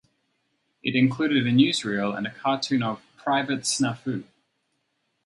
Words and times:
It 0.81 0.95
included 0.95 1.45
a 1.45 1.51
newsreel 1.51 2.17
and 2.17 2.25
a 2.25 2.31
cartoon 2.31 2.81
of 2.81 3.03
"Private 3.17 3.59
Snafu". 3.65 4.23